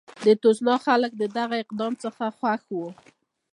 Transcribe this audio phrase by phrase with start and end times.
[0.25, 2.87] د تسوانا خلک له دغه اقدام څخه خوښ وو.